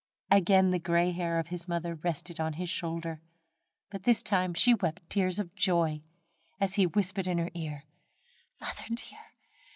[0.31, 3.21] Again the gray hair of his mother rested on his shoulder,
[3.91, 6.01] but this time she wept tears of joy,
[6.59, 7.83] as he whispered in her ear:
[8.59, 9.19] "Mother, dear!